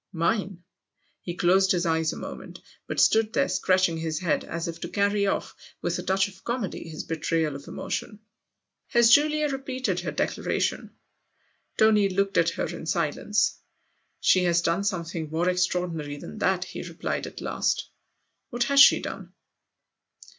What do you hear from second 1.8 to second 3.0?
eyes a moment, but